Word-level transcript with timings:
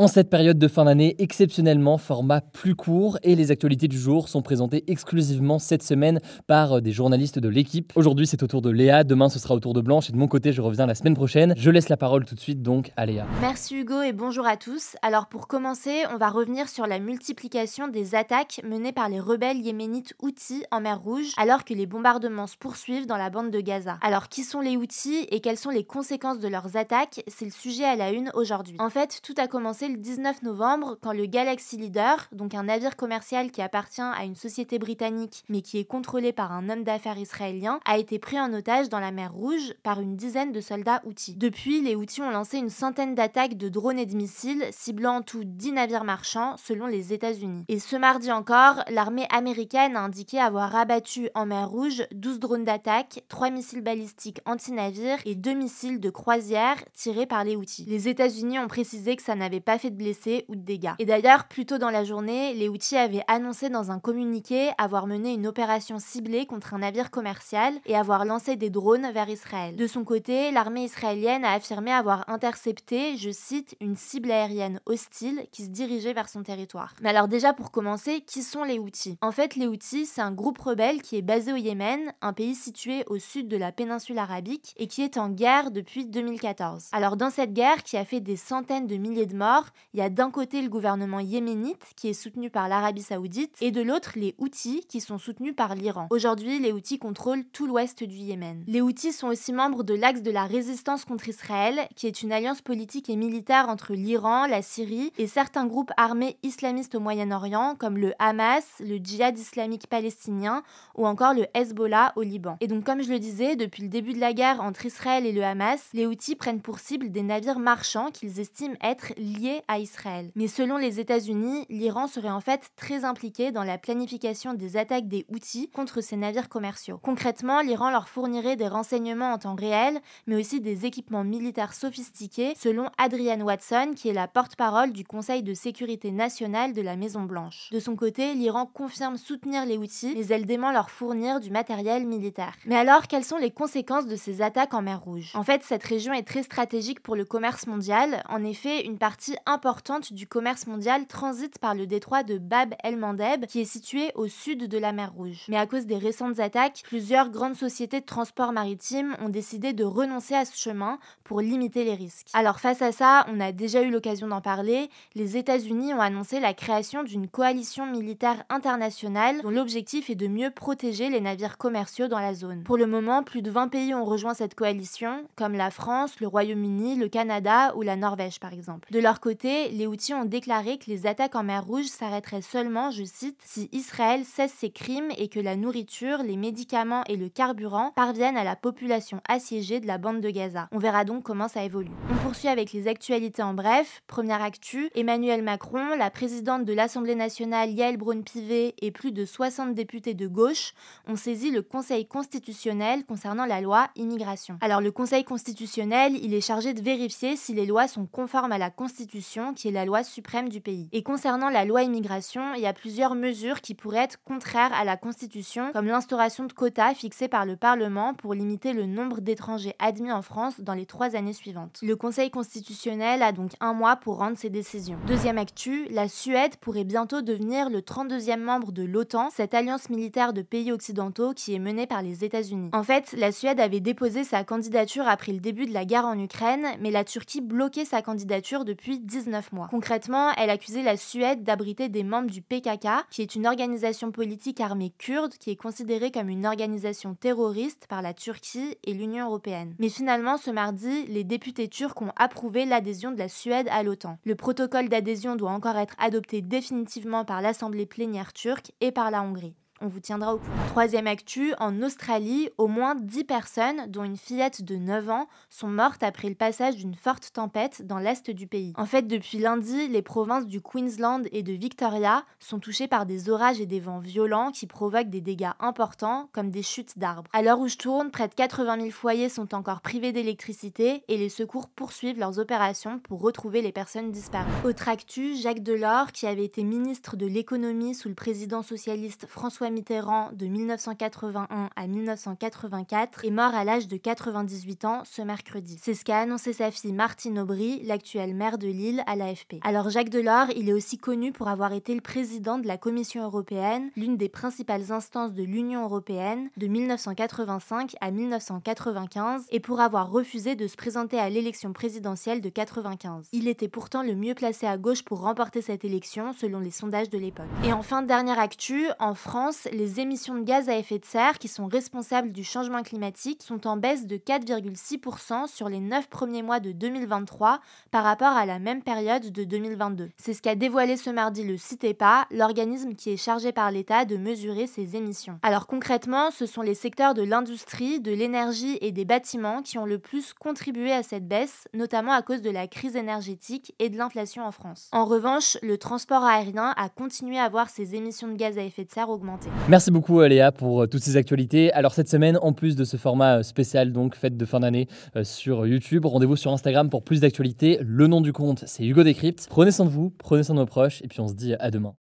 En 0.00 0.06
cette 0.06 0.30
période 0.30 0.60
de 0.60 0.68
fin 0.68 0.84
d'année, 0.84 1.16
exceptionnellement, 1.18 1.98
format 1.98 2.40
plus 2.40 2.76
court 2.76 3.18
et 3.24 3.34
les 3.34 3.50
actualités 3.50 3.88
du 3.88 3.98
jour 3.98 4.28
sont 4.28 4.42
présentées 4.42 4.84
exclusivement 4.86 5.58
cette 5.58 5.82
semaine 5.82 6.20
par 6.46 6.74
euh, 6.74 6.80
des 6.80 6.92
journalistes 6.92 7.40
de 7.40 7.48
l'équipe. 7.48 7.92
Aujourd'hui, 7.96 8.24
c'est 8.24 8.40
au 8.44 8.46
tour 8.46 8.62
de 8.62 8.70
Léa, 8.70 9.02
demain, 9.02 9.28
ce 9.28 9.40
sera 9.40 9.56
au 9.56 9.58
tour 9.58 9.74
de 9.74 9.80
Blanche 9.80 10.08
et 10.08 10.12
de 10.12 10.16
mon 10.16 10.28
côté, 10.28 10.52
je 10.52 10.62
reviens 10.62 10.86
la 10.86 10.94
semaine 10.94 11.14
prochaine. 11.14 11.52
Je 11.56 11.68
laisse 11.68 11.88
la 11.88 11.96
parole 11.96 12.24
tout 12.26 12.36
de 12.36 12.40
suite 12.40 12.62
donc 12.62 12.92
à 12.96 13.06
Léa. 13.06 13.26
Merci 13.40 13.74
Hugo 13.74 14.00
et 14.02 14.12
bonjour 14.12 14.46
à 14.46 14.56
tous. 14.56 14.94
Alors 15.02 15.26
pour 15.26 15.48
commencer, 15.48 16.04
on 16.14 16.16
va 16.16 16.28
revenir 16.28 16.68
sur 16.68 16.86
la 16.86 17.00
multiplication 17.00 17.88
des 17.88 18.14
attaques 18.14 18.60
menées 18.62 18.92
par 18.92 19.08
les 19.08 19.18
rebelles 19.18 19.58
yéménites 19.58 20.14
Houthis 20.22 20.62
en 20.70 20.80
mer 20.80 21.00
Rouge 21.00 21.32
alors 21.38 21.64
que 21.64 21.74
les 21.74 21.86
bombardements 21.86 22.46
se 22.46 22.56
poursuivent 22.56 23.08
dans 23.08 23.16
la 23.16 23.30
bande 23.30 23.50
de 23.50 23.60
Gaza. 23.60 23.98
Alors 24.02 24.28
qui 24.28 24.44
sont 24.44 24.60
les 24.60 24.76
Houthis 24.76 25.26
et 25.32 25.40
quelles 25.40 25.58
sont 25.58 25.70
les 25.70 25.82
conséquences 25.82 26.38
de 26.38 26.46
leurs 26.46 26.76
attaques? 26.76 27.24
C'est 27.26 27.46
le 27.46 27.50
sujet 27.50 27.84
à 27.84 27.96
la 27.96 28.12
une 28.12 28.30
aujourd'hui. 28.34 28.76
En 28.78 28.90
fait, 28.90 29.18
tout 29.24 29.34
a 29.38 29.48
commencé 29.48 29.87
le 29.88 29.96
19 29.96 30.42
novembre 30.42 30.98
quand 31.00 31.12
le 31.12 31.26
Galaxy 31.26 31.76
Leader, 31.76 32.28
donc 32.32 32.54
un 32.54 32.64
navire 32.64 32.96
commercial 32.96 33.50
qui 33.50 33.62
appartient 33.62 34.00
à 34.00 34.24
une 34.24 34.34
société 34.34 34.78
britannique 34.78 35.44
mais 35.48 35.62
qui 35.62 35.78
est 35.78 35.84
contrôlé 35.84 36.32
par 36.32 36.52
un 36.52 36.68
homme 36.68 36.84
d'affaires 36.84 37.18
israélien, 37.18 37.80
a 37.84 37.98
été 37.98 38.18
pris 38.18 38.38
en 38.38 38.52
otage 38.52 38.88
dans 38.88 39.00
la 39.00 39.10
mer 39.10 39.32
Rouge 39.32 39.74
par 39.82 40.00
une 40.00 40.16
dizaine 40.16 40.52
de 40.52 40.60
soldats 40.60 41.02
Houthis. 41.04 41.34
Depuis, 41.36 41.80
les 41.80 41.94
Houthis 41.94 42.22
ont 42.22 42.30
lancé 42.30 42.58
une 42.58 42.70
centaine 42.70 43.14
d'attaques 43.14 43.56
de 43.56 43.68
drones 43.68 43.98
et 43.98 44.06
de 44.06 44.16
missiles, 44.16 44.64
ciblant 44.70 45.16
en 45.16 45.22
tout 45.22 45.44
10 45.44 45.72
navires 45.72 46.04
marchands 46.04 46.56
selon 46.56 46.86
les 46.86 47.12
États-Unis. 47.12 47.64
Et 47.68 47.78
ce 47.78 47.96
mardi 47.96 48.30
encore, 48.30 48.82
l'armée 48.90 49.26
américaine 49.30 49.96
a 49.96 50.02
indiqué 50.02 50.38
avoir 50.38 50.76
abattu 50.76 51.30
en 51.34 51.46
mer 51.46 51.68
Rouge 51.68 52.06
12 52.12 52.38
drones 52.38 52.64
d'attaque, 52.64 53.22
3 53.28 53.50
missiles 53.50 53.82
balistiques 53.82 54.40
anti-navires 54.44 55.18
et 55.24 55.34
2 55.34 55.52
missiles 55.54 56.00
de 56.00 56.10
croisière 56.10 56.76
tirés 56.94 57.26
par 57.26 57.44
les 57.44 57.56
Houthis. 57.56 57.84
Les 57.86 58.08
États-Unis 58.08 58.58
ont 58.58 58.68
précisé 58.68 59.16
que 59.16 59.22
ça 59.22 59.34
n'avait 59.34 59.60
pas 59.60 59.77
fait 59.78 59.90
de 59.90 59.96
blessés 59.96 60.44
ou 60.48 60.56
de 60.56 60.60
dégâts. 60.60 60.92
Et 60.98 61.06
d'ailleurs, 61.06 61.48
plus 61.48 61.66
tôt 61.66 61.78
dans 61.78 61.90
la 61.90 62.04
journée, 62.04 62.54
les 62.54 62.68
Houthis 62.68 62.96
avaient 62.96 63.24
annoncé 63.28 63.70
dans 63.70 63.90
un 63.90 63.98
communiqué 63.98 64.70
avoir 64.78 65.06
mené 65.06 65.34
une 65.34 65.46
opération 65.46 65.98
ciblée 65.98 66.46
contre 66.46 66.74
un 66.74 66.78
navire 66.78 67.10
commercial 67.10 67.74
et 67.86 67.96
avoir 67.96 68.24
lancé 68.24 68.56
des 68.56 68.70
drones 68.70 69.10
vers 69.12 69.28
Israël. 69.28 69.76
De 69.76 69.86
son 69.86 70.04
côté, 70.04 70.50
l'armée 70.50 70.84
israélienne 70.84 71.44
a 71.44 71.52
affirmé 71.52 71.92
avoir 71.92 72.28
intercepté, 72.28 73.16
je 73.16 73.30
cite, 73.30 73.76
une 73.80 73.96
cible 73.96 74.30
aérienne 74.30 74.80
hostile 74.86 75.46
qui 75.52 75.64
se 75.64 75.68
dirigeait 75.68 76.12
vers 76.12 76.28
son 76.28 76.42
territoire. 76.42 76.94
Mais 77.02 77.10
alors 77.10 77.28
déjà 77.28 77.52
pour 77.52 77.70
commencer, 77.70 78.20
qui 78.20 78.42
sont 78.42 78.64
les 78.64 78.78
Houthis? 78.78 79.18
En 79.20 79.32
fait, 79.32 79.56
les 79.56 79.66
Houthis, 79.66 80.06
c'est 80.06 80.20
un 80.20 80.32
groupe 80.32 80.58
rebelle 80.58 81.02
qui 81.02 81.16
est 81.16 81.22
basé 81.22 81.52
au 81.52 81.56
Yémen, 81.56 82.12
un 82.20 82.32
pays 82.32 82.54
situé 82.54 83.04
au 83.06 83.18
sud 83.18 83.48
de 83.48 83.56
la 83.56 83.72
péninsule 83.72 84.18
arabique 84.18 84.74
et 84.76 84.86
qui 84.86 85.02
est 85.02 85.18
en 85.18 85.28
guerre 85.28 85.70
depuis 85.70 86.06
2014. 86.06 86.88
Alors 86.92 87.16
dans 87.16 87.30
cette 87.30 87.52
guerre 87.52 87.82
qui 87.82 87.96
a 87.96 88.04
fait 88.04 88.20
des 88.20 88.36
centaines 88.36 88.86
de 88.86 88.96
milliers 88.96 89.26
de 89.26 89.36
morts, 89.36 89.67
il 89.94 90.00
y 90.00 90.02
a 90.02 90.10
d'un 90.10 90.30
côté 90.30 90.62
le 90.62 90.68
gouvernement 90.68 91.20
yéménite 91.20 91.84
qui 91.96 92.08
est 92.08 92.14
soutenu 92.14 92.50
par 92.50 92.68
l'Arabie 92.68 93.02
saoudite 93.02 93.56
et 93.60 93.70
de 93.70 93.80
l'autre 93.80 94.12
les 94.16 94.34
Houthis 94.38 94.84
qui 94.88 95.00
sont 95.00 95.18
soutenus 95.18 95.54
par 95.56 95.74
l'Iran. 95.74 96.08
Aujourd'hui, 96.10 96.58
les 96.58 96.72
Houthis 96.72 96.98
contrôlent 96.98 97.44
tout 97.44 97.66
l'ouest 97.66 98.04
du 98.04 98.16
Yémen. 98.16 98.64
Les 98.66 98.80
Houthis 98.80 99.12
sont 99.12 99.28
aussi 99.28 99.52
membres 99.52 99.82
de 99.82 99.94
l'Axe 99.94 100.22
de 100.22 100.30
la 100.30 100.44
résistance 100.44 101.04
contre 101.04 101.28
Israël, 101.28 101.88
qui 101.96 102.06
est 102.06 102.22
une 102.22 102.32
alliance 102.32 102.62
politique 102.62 103.08
et 103.08 103.16
militaire 103.16 103.68
entre 103.68 103.94
l'Iran, 103.94 104.46
la 104.46 104.62
Syrie 104.62 105.12
et 105.18 105.26
certains 105.26 105.66
groupes 105.66 105.92
armés 105.96 106.38
islamistes 106.42 106.94
au 106.94 107.00
Moyen-Orient 107.00 107.76
comme 107.78 107.98
le 107.98 108.12
Hamas, 108.18 108.64
le 108.80 108.96
Djihad 108.98 109.38
islamique 109.38 109.88
palestinien 109.88 110.62
ou 110.96 111.06
encore 111.06 111.34
le 111.34 111.46
Hezbollah 111.54 112.12
au 112.16 112.22
Liban. 112.22 112.56
Et 112.60 112.66
donc 112.66 112.84
comme 112.84 113.02
je 113.02 113.10
le 113.10 113.18
disais, 113.18 113.56
depuis 113.56 113.82
le 113.82 113.88
début 113.88 114.12
de 114.12 114.20
la 114.20 114.32
guerre 114.32 114.60
entre 114.60 114.86
Israël 114.86 115.26
et 115.26 115.32
le 115.32 115.42
Hamas, 115.42 115.88
les 115.92 116.06
Houthis 116.06 116.36
prennent 116.36 116.60
pour 116.60 116.78
cible 116.78 117.10
des 117.10 117.22
navires 117.22 117.58
marchands 117.58 118.10
qu'ils 118.10 118.40
estiment 118.40 118.76
être 118.82 119.12
liés 119.16 119.47
à 119.68 119.78
Israël. 119.78 120.30
Mais 120.34 120.48
selon 120.48 120.76
les 120.76 121.00
États-Unis, 121.00 121.66
l'Iran 121.68 122.06
serait 122.06 122.30
en 122.30 122.40
fait 122.40 122.70
très 122.76 123.04
impliqué 123.04 123.52
dans 123.52 123.64
la 123.64 123.78
planification 123.78 124.54
des 124.54 124.76
attaques 124.76 125.08
des 125.08 125.26
Houthis 125.28 125.70
contre 125.70 126.00
ces 126.00 126.16
navires 126.16 126.48
commerciaux. 126.48 126.98
Concrètement, 127.02 127.60
l'Iran 127.60 127.90
leur 127.90 128.08
fournirait 128.08 128.56
des 128.56 128.68
renseignements 128.68 129.32
en 129.32 129.38
temps 129.38 129.54
réel, 129.54 130.00
mais 130.26 130.36
aussi 130.36 130.60
des 130.60 130.86
équipements 130.86 131.24
militaires 131.24 131.74
sophistiqués, 131.74 132.54
selon 132.56 132.90
Adrienne 132.98 133.42
Watson, 133.42 133.92
qui 133.96 134.08
est 134.08 134.12
la 134.12 134.28
porte-parole 134.28 134.92
du 134.92 135.04
Conseil 135.04 135.42
de 135.42 135.54
sécurité 135.54 136.10
nationale 136.10 136.72
de 136.72 136.82
la 136.82 136.96
Maison-Blanche. 136.96 137.70
De 137.72 137.80
son 137.80 137.96
côté, 137.96 138.34
l'Iran 138.34 138.66
confirme 138.66 139.16
soutenir 139.16 139.66
les 139.66 139.76
Houthis, 139.76 140.14
mais 140.14 140.26
elle 140.26 140.46
dément 140.46 140.72
leur 140.72 140.90
fournir 140.90 141.40
du 141.40 141.50
matériel 141.50 142.06
militaire. 142.06 142.54
Mais 142.66 142.76
alors, 142.76 143.06
quelles 143.06 143.24
sont 143.24 143.38
les 143.38 143.50
conséquences 143.50 144.06
de 144.06 144.16
ces 144.16 144.42
attaques 144.42 144.74
en 144.74 144.82
mer 144.82 145.00
Rouge? 145.00 145.32
En 145.34 145.42
fait, 145.42 145.62
cette 145.62 145.84
région 145.84 146.12
est 146.12 146.26
très 146.26 146.42
stratégique 146.42 147.00
pour 147.00 147.16
le 147.16 147.24
commerce 147.24 147.66
mondial. 147.66 148.22
En 148.28 148.44
effet, 148.44 148.84
une 148.84 148.98
partie 148.98 149.36
importante 149.46 150.12
du 150.12 150.26
commerce 150.26 150.66
mondial 150.66 151.06
transite 151.06 151.58
par 151.58 151.74
le 151.74 151.86
détroit 151.86 152.22
de 152.22 152.38
Bab 152.38 152.74
el-Mandeb 152.82 153.46
qui 153.46 153.60
est 153.60 153.64
situé 153.64 154.12
au 154.14 154.28
sud 154.28 154.68
de 154.68 154.78
la 154.78 154.92
mer 154.92 155.12
Rouge. 155.12 155.44
Mais 155.48 155.56
à 155.56 155.66
cause 155.66 155.86
des 155.86 155.98
récentes 155.98 156.40
attaques, 156.40 156.82
plusieurs 156.84 157.30
grandes 157.30 157.56
sociétés 157.56 158.00
de 158.00 158.06
transport 158.06 158.52
maritime 158.52 159.16
ont 159.20 159.28
décidé 159.28 159.72
de 159.72 159.84
renoncer 159.84 160.34
à 160.34 160.44
ce 160.44 160.56
chemin 160.56 160.98
pour 161.24 161.40
limiter 161.40 161.84
les 161.84 161.94
risques. 161.94 162.28
Alors 162.32 162.60
face 162.60 162.82
à 162.82 162.92
ça, 162.92 163.26
on 163.28 163.40
a 163.40 163.52
déjà 163.52 163.82
eu 163.82 163.90
l'occasion 163.90 164.28
d'en 164.28 164.40
parler, 164.40 164.90
les 165.14 165.36
États-Unis 165.36 165.94
ont 165.94 166.00
annoncé 166.00 166.40
la 166.40 166.54
création 166.54 167.02
d'une 167.02 167.28
coalition 167.28 167.86
militaire 167.86 168.44
internationale 168.48 169.42
dont 169.42 169.50
l'objectif 169.50 170.10
est 170.10 170.14
de 170.14 170.26
mieux 170.26 170.50
protéger 170.50 171.10
les 171.10 171.20
navires 171.20 171.58
commerciaux 171.58 172.08
dans 172.08 172.20
la 172.20 172.34
zone. 172.34 172.62
Pour 172.64 172.76
le 172.76 172.86
moment, 172.86 173.22
plus 173.22 173.42
de 173.42 173.50
20 173.50 173.68
pays 173.68 173.94
ont 173.94 174.04
rejoint 174.04 174.34
cette 174.34 174.54
coalition, 174.54 175.24
comme 175.36 175.54
la 175.54 175.70
France, 175.70 176.20
le 176.20 176.26
Royaume-Uni, 176.26 176.96
le 176.96 177.08
Canada 177.08 177.74
ou 177.76 177.82
la 177.82 177.96
Norvège 177.96 178.40
par 178.40 178.52
exemple. 178.52 178.90
De 178.92 178.98
leur 178.98 179.20
côté, 179.20 179.27
les 179.28 179.86
Houthis 179.86 180.14
ont 180.14 180.24
déclaré 180.24 180.78
que 180.78 180.90
les 180.90 181.06
attaques 181.06 181.34
en 181.34 181.42
mer 181.42 181.64
Rouge 181.64 181.86
s'arrêteraient 181.86 182.42
seulement, 182.42 182.90
je 182.90 183.04
cite, 183.04 183.38
si 183.44 183.68
Israël 183.72 184.24
cesse 184.24 184.52
ses 184.52 184.70
crimes 184.70 185.10
et 185.18 185.28
que 185.28 185.40
la 185.40 185.56
nourriture, 185.56 186.22
les 186.22 186.36
médicaments 186.36 187.04
et 187.08 187.16
le 187.16 187.28
carburant 187.28 187.92
parviennent 187.94 188.36
à 188.36 188.44
la 188.44 188.56
population 188.56 189.20
assiégée 189.28 189.80
de 189.80 189.86
la 189.86 189.98
bande 189.98 190.20
de 190.20 190.30
Gaza. 190.30 190.68
On 190.72 190.78
verra 190.78 191.04
donc 191.04 191.24
comment 191.24 191.48
ça 191.48 191.62
évolue. 191.62 191.90
On 192.10 192.14
poursuit 192.16 192.48
avec 192.48 192.72
les 192.72 192.88
actualités 192.88 193.42
en 193.42 193.52
bref. 193.52 194.02
Première 194.06 194.42
actu, 194.42 194.90
Emmanuel 194.94 195.42
Macron, 195.42 195.94
la 195.96 196.10
présidente 196.10 196.64
de 196.64 196.72
l'Assemblée 196.72 197.14
nationale 197.14 197.70
Yael 197.70 197.98
Braun-Pivet 197.98 198.74
et 198.80 198.90
plus 198.90 199.12
de 199.12 199.26
60 199.26 199.74
députés 199.74 200.14
de 200.14 200.26
gauche 200.26 200.72
ont 201.06 201.16
saisi 201.16 201.50
le 201.50 201.62
Conseil 201.62 202.06
constitutionnel 202.06 203.04
concernant 203.04 203.46
la 203.46 203.60
loi 203.60 203.88
immigration. 203.96 204.58
Alors 204.60 204.80
le 204.80 204.90
Conseil 204.90 205.24
constitutionnel, 205.24 206.16
il 206.22 206.32
est 206.34 206.40
chargé 206.40 206.72
de 206.72 206.82
vérifier 206.82 207.36
si 207.36 207.52
les 207.52 207.66
lois 207.66 207.88
sont 207.88 208.06
conformes 208.06 208.52
à 208.52 208.58
la 208.58 208.70
Constitution 208.70 209.17
qui 209.54 209.68
la 209.70 209.84
loi 209.84 210.02
suprême 210.02 210.48
du 210.48 210.60
pays. 210.60 210.88
Et 210.92 211.02
concernant 211.02 211.50
la 211.50 211.64
loi 211.64 211.82
immigration, 211.82 212.54
il 212.54 212.60
y 212.60 212.66
a 212.66 212.72
plusieurs 212.72 213.14
mesures 213.14 213.60
qui 213.60 213.74
pourraient 213.74 214.04
être 214.04 214.22
contraires 214.24 214.72
à 214.72 214.84
la 214.84 214.96
Constitution, 214.96 215.70
comme 215.72 215.86
l'instauration 215.86 216.44
de 216.44 216.52
quotas 216.52 216.94
fixés 216.94 217.28
par 217.28 217.44
le 217.44 217.56
Parlement 217.56 218.14
pour 218.14 218.34
limiter 218.34 218.72
le 218.72 218.86
nombre 218.86 219.20
d'étrangers 219.20 219.74
admis 219.78 220.12
en 220.12 220.22
France 220.22 220.60
dans 220.60 220.74
les 220.74 220.86
trois 220.86 221.16
années 221.16 221.32
suivantes. 221.32 221.78
Le 221.82 221.96
Conseil 221.96 222.30
constitutionnel 222.30 223.22
a 223.22 223.32
donc 223.32 223.52
un 223.60 223.72
mois 223.72 223.96
pour 223.96 224.18
rendre 224.18 224.38
ses 224.38 224.50
décisions. 224.50 224.98
Deuxième 225.06 225.38
actu, 225.38 225.86
la 225.90 226.08
Suède 226.08 226.56
pourrait 226.56 226.84
bientôt 226.84 227.22
devenir 227.22 227.70
le 227.70 227.80
32e 227.80 228.38
membre 228.38 228.72
de 228.72 228.84
l'OTAN, 228.84 229.30
cette 229.30 229.54
alliance 229.54 229.90
militaire 229.90 230.32
de 230.32 230.42
pays 230.42 230.72
occidentaux 230.72 231.32
qui 231.34 231.54
est 231.54 231.58
menée 231.58 231.86
par 231.86 232.02
les 232.02 232.24
États-Unis. 232.24 232.70
En 232.72 232.82
fait, 232.82 233.12
la 233.16 233.32
Suède 233.32 233.60
avait 233.60 233.80
déposé 233.80 234.24
sa 234.24 234.44
candidature 234.44 235.08
après 235.08 235.32
le 235.32 235.40
début 235.40 235.66
de 235.66 235.72
la 235.72 235.84
guerre 235.84 236.06
en 236.06 236.18
Ukraine, 236.18 236.66
mais 236.80 236.90
la 236.90 237.04
Turquie 237.04 237.40
bloquait 237.40 237.84
sa 237.84 238.02
candidature 238.02 238.64
depuis 238.64 239.00
19 239.08 239.52
mois. 239.52 239.66
Concrètement, 239.70 240.32
elle 240.36 240.50
accusait 240.50 240.82
la 240.82 240.96
Suède 240.96 241.42
d'abriter 241.42 241.88
des 241.88 242.04
membres 242.04 242.30
du 242.30 242.42
PKK, 242.42 242.88
qui 243.10 243.22
est 243.22 243.34
une 243.34 243.46
organisation 243.46 244.12
politique 244.12 244.60
armée 244.60 244.92
kurde 244.98 245.34
qui 245.34 245.50
est 245.50 245.56
considérée 245.56 246.10
comme 246.10 246.28
une 246.28 246.46
organisation 246.46 247.14
terroriste 247.14 247.86
par 247.88 248.02
la 248.02 248.14
Turquie 248.14 248.76
et 248.84 248.94
l'Union 248.94 249.26
européenne. 249.26 249.74
Mais 249.78 249.88
finalement, 249.88 250.36
ce 250.36 250.50
mardi, 250.50 251.06
les 251.06 251.24
députés 251.24 251.68
turcs 251.68 252.00
ont 252.00 252.12
approuvé 252.16 252.66
l'adhésion 252.66 253.10
de 253.10 253.18
la 253.18 253.28
Suède 253.28 253.68
à 253.70 253.82
l'OTAN. 253.82 254.18
Le 254.24 254.34
protocole 254.34 254.88
d'adhésion 254.88 255.36
doit 255.36 255.50
encore 255.50 255.78
être 255.78 255.96
adopté 255.98 256.42
définitivement 256.42 257.24
par 257.24 257.40
l'Assemblée 257.40 257.86
plénière 257.86 258.32
turque 258.32 258.72
et 258.80 258.92
par 258.92 259.10
la 259.10 259.22
Hongrie. 259.22 259.54
On 259.80 259.86
vous 259.86 260.00
tiendra 260.00 260.34
au 260.34 260.38
courant. 260.38 260.66
Troisième 260.66 261.06
actu, 261.06 261.54
en 261.60 261.82
Australie, 261.82 262.48
au 262.58 262.66
moins 262.66 262.96
10 262.96 263.22
personnes, 263.24 263.86
dont 263.88 264.02
une 264.02 264.16
fillette 264.16 264.62
de 264.62 264.74
9 264.74 265.08
ans, 265.08 265.28
sont 265.50 265.68
mortes 265.68 266.02
après 266.02 266.28
le 266.28 266.34
passage 266.34 266.74
d'une 266.74 266.96
forte 266.96 267.32
tempête 267.32 267.86
dans 267.86 267.98
l'est 267.98 268.28
du 268.30 268.48
pays. 268.48 268.72
En 268.76 268.86
fait, 268.86 269.02
depuis 269.02 269.38
lundi, 269.38 269.86
les 269.86 270.02
provinces 270.02 270.46
du 270.46 270.60
Queensland 270.60 271.22
et 271.30 271.44
de 271.44 271.52
Victoria 271.52 272.24
sont 272.40 272.58
touchées 272.58 272.88
par 272.88 273.06
des 273.06 273.30
orages 273.30 273.60
et 273.60 273.66
des 273.66 273.78
vents 273.78 274.00
violents 274.00 274.50
qui 274.50 274.66
provoquent 274.66 275.10
des 275.10 275.20
dégâts 275.20 275.52
importants, 275.60 276.28
comme 276.32 276.50
des 276.50 276.64
chutes 276.64 276.98
d'arbres. 276.98 277.30
À 277.32 277.42
l'heure 277.42 277.60
où 277.60 277.68
je 277.68 277.76
tourne, 277.76 278.10
près 278.10 278.26
de 278.26 278.34
80 278.34 278.78
000 278.80 278.90
foyers 278.90 279.28
sont 279.28 279.54
encore 279.54 279.80
privés 279.80 280.10
d'électricité 280.10 281.04
et 281.06 281.16
les 281.16 281.28
secours 281.28 281.68
poursuivent 281.68 282.18
leurs 282.18 282.40
opérations 282.40 282.98
pour 282.98 283.20
retrouver 283.20 283.62
les 283.62 283.72
personnes 283.72 284.10
disparues. 284.10 284.50
Autre 284.64 284.88
actu, 284.88 285.36
Jacques 285.36 285.62
Delors, 285.62 286.10
qui 286.10 286.26
avait 286.26 286.44
été 286.44 286.64
ministre 286.64 287.16
de 287.16 287.26
l'économie 287.26 287.94
sous 287.94 288.08
le 288.08 288.14
président 288.14 288.62
socialiste 288.62 289.26
François 289.28 289.67
Mitterrand 289.70 290.30
de 290.32 290.46
1981 290.46 291.70
à 291.74 291.86
1984, 291.86 293.24
est 293.24 293.30
mort 293.30 293.54
à 293.54 293.64
l'âge 293.64 293.88
de 293.88 293.96
98 293.96 294.84
ans 294.84 295.02
ce 295.04 295.22
mercredi. 295.22 295.78
C'est 295.80 295.94
ce 295.94 296.04
qu'a 296.04 296.18
annoncé 296.18 296.52
sa 296.52 296.70
fille 296.70 296.92
Martine 296.92 297.38
Aubry, 297.38 297.82
l'actuelle 297.84 298.34
maire 298.34 298.58
de 298.58 298.68
Lille, 298.68 299.02
à 299.06 299.16
l'AFP. 299.16 299.56
Alors 299.62 299.90
Jacques 299.90 300.10
Delors, 300.10 300.50
il 300.56 300.68
est 300.68 300.72
aussi 300.72 300.98
connu 300.98 301.32
pour 301.32 301.48
avoir 301.48 301.72
été 301.72 301.94
le 301.94 302.00
président 302.00 302.58
de 302.58 302.66
la 302.66 302.78
Commission 302.78 303.24
européenne, 303.24 303.90
l'une 303.96 304.16
des 304.16 304.28
principales 304.28 304.92
instances 304.92 305.32
de 305.32 305.42
l'Union 305.42 305.84
européenne, 305.84 306.50
de 306.56 306.66
1985 306.66 307.96
à 308.00 308.10
1995, 308.10 309.46
et 309.50 309.60
pour 309.60 309.80
avoir 309.80 310.10
refusé 310.10 310.56
de 310.56 310.66
se 310.66 310.76
présenter 310.76 311.18
à 311.18 311.30
l'élection 311.30 311.72
présidentielle 311.72 312.40
de 312.40 312.48
95. 312.48 313.28
Il 313.32 313.48
était 313.48 313.68
pourtant 313.68 314.02
le 314.02 314.14
mieux 314.14 314.34
placé 314.34 314.66
à 314.66 314.76
gauche 314.76 315.02
pour 315.02 315.20
remporter 315.20 315.62
cette 315.62 315.84
élection, 315.84 316.32
selon 316.32 316.60
les 316.60 316.70
sondages 316.70 317.10
de 317.10 317.18
l'époque. 317.18 317.46
Et 317.64 317.72
enfin, 317.72 318.02
dernière 318.02 318.38
actu, 318.38 318.86
en 318.98 319.14
France, 319.14 319.57
les 319.72 320.00
émissions 320.00 320.36
de 320.36 320.44
gaz 320.44 320.68
à 320.68 320.76
effet 320.76 320.98
de 320.98 321.04
serre 321.04 321.38
qui 321.38 321.48
sont 321.48 321.66
responsables 321.66 322.32
du 322.32 322.44
changement 322.44 322.82
climatique 322.82 323.42
sont 323.42 323.66
en 323.66 323.76
baisse 323.76 324.06
de 324.06 324.16
4,6% 324.16 325.46
sur 325.46 325.68
les 325.68 325.80
9 325.80 326.08
premiers 326.08 326.42
mois 326.42 326.60
de 326.60 326.72
2023 326.72 327.60
par 327.90 328.04
rapport 328.04 328.36
à 328.36 328.46
la 328.46 328.58
même 328.58 328.82
période 328.82 329.30
de 329.30 329.44
2022. 329.44 330.10
C'est 330.16 330.34
ce 330.34 330.42
qu'a 330.42 330.54
dévoilé 330.54 330.96
ce 330.96 331.10
mardi 331.10 331.44
le 331.44 331.56
CITEPA, 331.56 332.26
l'organisme 332.30 332.94
qui 332.94 333.10
est 333.10 333.16
chargé 333.16 333.52
par 333.52 333.70
l'État 333.70 334.04
de 334.04 334.16
mesurer 334.16 334.66
ces 334.66 334.96
émissions. 334.96 335.38
Alors 335.42 335.66
concrètement, 335.66 336.30
ce 336.30 336.46
sont 336.46 336.62
les 336.62 336.74
secteurs 336.74 337.14
de 337.14 337.22
l'industrie, 337.22 338.00
de 338.00 338.12
l'énergie 338.12 338.78
et 338.80 338.92
des 338.92 339.04
bâtiments 339.04 339.62
qui 339.62 339.78
ont 339.78 339.86
le 339.86 339.98
plus 339.98 340.32
contribué 340.34 340.92
à 340.92 341.02
cette 341.02 341.26
baisse, 341.26 341.68
notamment 341.74 342.12
à 342.12 342.22
cause 342.22 342.42
de 342.42 342.50
la 342.50 342.66
crise 342.66 342.96
énergétique 342.96 343.74
et 343.78 343.88
de 343.88 343.96
l'inflation 343.96 344.44
en 344.44 344.52
France. 344.52 344.88
En 344.92 345.04
revanche, 345.04 345.56
le 345.62 345.78
transport 345.78 346.24
aérien 346.24 346.74
a 346.76 346.88
continué 346.88 347.38
à 347.38 347.48
voir 347.48 347.70
ses 347.70 347.94
émissions 347.94 348.28
de 348.28 348.36
gaz 348.36 348.58
à 348.58 348.62
effet 348.62 348.84
de 348.84 348.90
serre 348.90 349.10
augmenter. 349.10 349.47
Merci 349.68 349.90
beaucoup 349.90 350.20
Léa 350.22 350.50
pour 350.50 350.82
euh, 350.82 350.86
toutes 350.86 351.02
ces 351.02 351.16
actualités. 351.16 351.70
Alors 351.74 351.92
cette 351.92 352.08
semaine, 352.08 352.38
en 352.40 352.54
plus 352.54 352.74
de 352.74 352.84
ce 352.84 352.96
format 352.96 353.38
euh, 353.38 353.42
spécial 353.42 353.92
donc 353.92 354.14
fête 354.14 354.36
de 354.36 354.44
fin 354.46 354.60
d'année 354.60 354.88
euh, 355.14 355.24
sur 355.24 355.66
YouTube, 355.66 356.06
rendez-vous 356.06 356.36
sur 356.36 356.52
Instagram 356.52 356.88
pour 356.88 357.02
plus 357.02 357.20
d'actualités. 357.20 357.78
Le 357.82 358.06
nom 358.06 358.22
du 358.22 358.32
compte, 358.32 358.64
c'est 358.66 358.86
Hugo 358.86 359.02
Décrypte. 359.02 359.46
Prenez 359.50 359.70
soin 359.70 359.84
de 359.84 359.90
vous, 359.90 360.10
prenez 360.18 360.42
soin 360.42 360.54
de 360.54 360.60
nos 360.60 360.66
proches 360.66 361.02
et 361.02 361.08
puis 361.08 361.20
on 361.20 361.28
se 361.28 361.34
dit 361.34 361.54
à 361.60 361.70
demain. 361.70 361.98